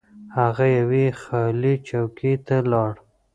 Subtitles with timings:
[0.37, 2.93] هغه یوې خالي چوکۍ ته لاړ.